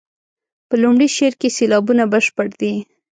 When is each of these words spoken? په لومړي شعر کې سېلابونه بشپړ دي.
په 0.67 0.75
لومړي 0.81 1.07
شعر 1.15 1.33
کې 1.41 1.53
سېلابونه 1.57 2.03
بشپړ 2.11 2.47
دي. 2.61 2.73